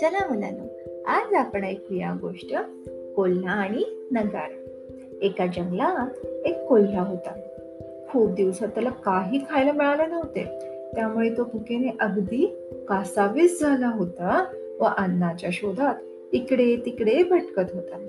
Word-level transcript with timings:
चला 0.00 0.34
मुलांना 0.34 0.64
आज 1.10 1.34
आपण 1.34 1.64
ऐकूया 1.64 2.14
गोष्ट 2.20 2.56
कोल्हा 3.16 3.52
आणि 3.52 4.08
नगारा. 4.12 4.64
एका 5.22 5.46
जंगलात 5.46 6.26
एक 6.26 6.64
कोल्हा 6.64 7.02
होता. 7.02 7.40
खूप 8.08 8.30
दिवसात 8.30 8.68
त्याला 8.68 8.90
काही 8.90 9.38
खायला 9.50 9.72
मिळाले 9.72 10.06
नव्हते. 10.06 10.44
त्यामुळे 10.94 11.30
तो 11.30 11.44
भुकेने 11.44 11.88
अगदी 12.00 12.56
कासावीस 12.88 13.60
झाला 13.60 13.88
होता 13.88 14.44
व 14.80 14.84
अन्नाच्या 14.84 15.50
शोधात 15.52 15.94
इकडे 16.32 16.76
तिकडे 16.76 17.22
भटकत 17.22 17.74
होता. 17.74 18.08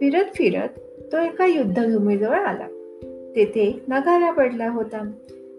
फिरत 0.00 0.24
फिरत 0.34 0.68
तो 1.12 1.16
एका 1.16 1.46
युद्धभूमीजवळ 1.46 2.36
आला. 2.36 2.66
तेथे 3.36 3.82
नगारा 3.88 4.30
पडला 4.30 4.70
होता. 4.70 5.10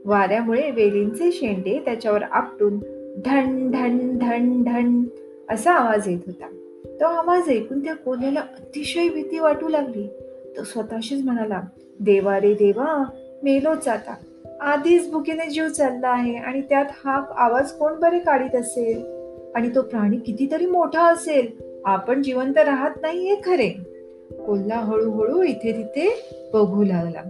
वाऱ्यामुळे 0.05 0.71
वेलींचे 0.71 1.31
शेंडे 1.31 1.79
त्याच्यावर 1.85 2.23
आपटून 2.23 2.77
ढण 3.25 3.71
ढण 3.71 4.17
ढण 4.17 4.63
ढण 4.63 5.03
असा 5.49 5.71
आवाज 5.71 6.07
येत 6.07 6.19
होता. 6.27 6.47
तो 6.99 7.05
आवाज 7.05 7.49
ऐकून 7.49 7.83
त्या 7.83 7.93
कोल्याला 7.93 8.39
अतिशय 8.39 9.09
भीती 9.09 9.39
वाटू 9.39 9.67
लागली. 9.67 10.07
तो 10.57 10.63
स्वतःशीच 10.63 11.25
म्हणाला 11.25 11.61
देवा 11.99 12.39
रे 12.39 12.53
देवा 12.53 13.05
मेलोच 13.43 13.87
आता. 13.87 14.15
आधीच 14.61 15.11
भुकेने 15.11 15.49
जीव 15.49 15.67
चालला 15.67 16.09
आहे 16.09 16.35
आणि 16.35 16.61
त्यात 16.61 16.85
हा 17.05 17.23
आवाज 17.35 17.71
कोण 17.71 17.99
बरे 17.99 18.19
काढीत 18.19 18.55
असेल? 18.55 19.03
आणि 19.55 19.69
तो 19.75 19.81
प्राणी 19.81 20.17
कितीतरी 20.17 20.65
मोठा 20.65 21.13
असेल. 21.13 21.47
आपण 21.85 22.21
जिवंत 22.21 22.57
राहत 22.57 22.91
नाहीये 23.01 23.35
खरे. 23.45 23.69
कोल्हा 24.31 24.79
हळूहळू 24.79 25.41
इथे 25.41 25.71
तिथे 25.71 26.31
बघू 26.53 26.83
लागला. 26.83 27.21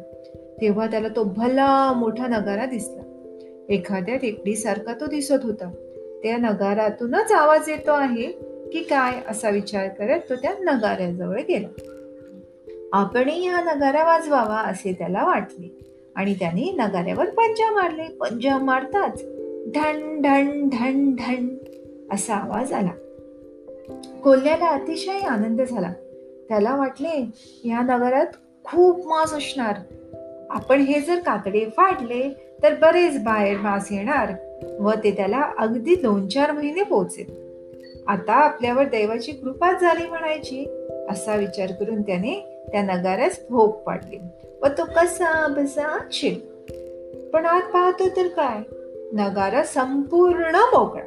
तेव्हा 0.62 0.88
त्याला 0.88 1.08
तो 1.08 1.24
भला 1.24 1.94
मोठा 1.94 2.28
नगारा 2.28 2.66
दिसला. 2.66 3.02
एखाद्या 3.70 4.18
टेकडीसारखा 4.18 4.94
तो 4.94 5.06
दिसत 5.06 5.44
होता. 5.44 5.72
त्या 6.24 6.38
नगारातूनच 6.38 7.32
आवाज 7.32 7.70
येतो 7.70 7.92
आहे 7.92 8.32
की 8.74 8.84
काय 8.84 9.22
असा 9.30 9.50
विचार 9.50 9.88
करत 9.88 10.20
तो 10.30 10.36
त्या 10.36 10.54
नगाऱ्याजवळ 10.60 11.40
गेला. 11.40 11.68
आपणही 12.94 13.48
हा 13.48 13.74
नगारा 13.74 14.04
वाजवावा 14.04 14.58
असे 14.58 14.94
त्याला 14.94 15.24
वाटले 15.24 15.80
आणि 16.16 16.34
त्याने 16.34 16.72
नगाऱ्यावर 16.72 17.30
पंजा 17.30 17.72
मारले. 17.72 18.04
पंजा 18.04 18.58
मारताच 18.58 19.22
ढण 19.76 20.22
ढण 20.22 20.70
ढण 20.70 21.16
ढण 21.16 21.48
असा 22.12 22.36
आवाज 22.36 22.74
आला. 22.74 22.92
कोल्ह्याला 24.24 24.66
अतिशय 24.66 25.20
आनंद 25.20 25.62
झाला. 25.62 25.94
त्याला 26.50 26.76
वाटले 26.76 27.26
या 27.64 27.82
नगरात 27.82 28.28
खूप 28.64 29.08
मांस 29.08 29.34
असणार. 29.34 29.76
आपण 30.54 30.82
हे 30.82 31.02
जर 31.02 31.20
कातडे 31.20 31.66
फाडले 31.78 32.50
तर 32.64 32.74
बरेच 32.74 33.24
बाहेर 33.24 33.58
मास 33.58 33.88
येणार 33.92 34.34
व 34.80 34.92
ते 35.04 35.12
त्याला 35.12 35.52
अगदी 35.58 35.96
दोन 35.96 36.28
चार 36.28 36.52
महिने 36.52 36.84
पोहोचेल. 36.84 37.44
आता 38.08 38.34
आपल्यावर 38.34 38.84
देवाची 38.84 39.32
कृपा 39.32 39.72
झाली 39.72 40.08
म्हणायची 40.08 40.66
असा 41.10 41.36
विचार 41.36 41.72
करून 41.72 42.02
त्याने 42.02 42.66
त्या 42.72 42.82
नगाऱ्यास 42.82 43.40
भोग 43.50 43.72
पाडली 43.72 44.18
व 44.62 44.68
तो 44.68 44.86
कसा 44.86 45.48
बसा 45.48 45.98
शिर 46.12 46.34
पण 47.34 47.46
आत 47.46 47.62
पाहतो 47.62 48.10
तर 48.10 48.28
काय? 48.28 48.60
नगारा 49.14 49.64
संपूर्ण 49.64 50.56
मोकळा. 50.56 51.04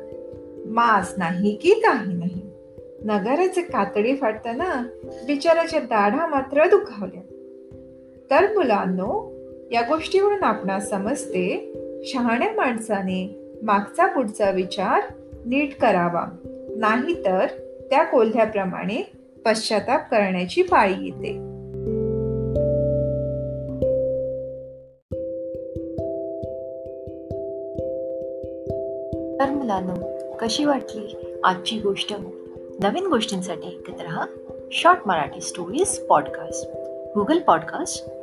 मास 0.66 1.14
नाही 1.16 1.56
की 1.56 1.70
काही 1.70 2.14
नाही. 2.14 2.50
नगाराचे 3.04 3.62
कातडी 3.62 4.16
फाडताना 4.16 4.86
बिचाराच्या 5.26 5.80
दाढा 5.80 6.26
मात्र 6.26 6.68
दुखावल्या. 6.68 7.22
तर 8.30 8.54
मुलांनो 8.54 9.35
या 9.72 9.80
गोष्टीवरून 9.80 10.44
आपणास 10.44 10.90
समजते 10.90 11.72
शहाण्या 12.04 12.52
माणसाने 12.52 13.52
मागचा 13.62 14.06
पुढचा 14.06 14.50
विचार 14.50 15.00
नीट 15.46 15.80
करावा. 15.80 16.26
नाहीतर 16.76 17.46
त्या 17.90 18.04
कोल्ह्याप्रमाणे 18.04 19.10
पश्चाताप 19.46 20.10
करण्याची 20.10 20.62
पाळी 20.62 21.04
येते. 21.04 21.32
तर 29.38 29.50
मुलांनो 29.50 30.06
कशी 30.40 30.64
वाटली 30.64 31.16
आजची 31.44 31.78
गोष्ट? 31.78 32.12
नवीन 32.82 33.06
गोष्टींसाठी 33.06 33.66
ऐकत 33.66 34.00
राहा 34.00 34.26
short 34.72 34.98
Marathi 35.06 35.40
stories 35.40 35.98
podcast 35.98 36.70
Google 37.14 37.38
podcast 37.38 38.15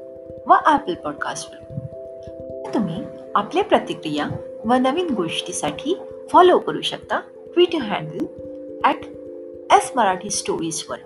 व 0.48 0.54
ॲपल 0.66 0.94
पॉडकास्टवर 0.94 2.72
तुम्ही 2.74 3.04
आपल्या 3.36 3.64
प्रतिक्रिया 3.64 4.28
व 4.66 4.74
नवीन 4.74 5.14
गोष्टीसाठी 5.14 5.96
फॉलो 6.32 6.60
करू 6.60 6.82
शकता 6.82 7.20
Twitter 7.54 7.82
handle 7.82 8.26
at 8.84 9.06
S 9.74 9.92
Marathi 9.96 10.30
स्टोरीजवर 10.30 10.98